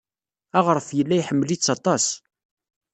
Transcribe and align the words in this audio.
Aɣref 0.57 0.87
yella 0.97 1.15
iḥemmel-itt 1.17 1.73
aṭas. 1.75 2.05